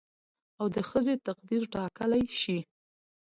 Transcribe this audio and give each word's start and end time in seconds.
او 0.59 0.67
د 0.75 0.77
ښځې 0.89 1.15
تقدير 1.27 1.63
ټاکلى 1.73 2.21
شي 2.41 2.57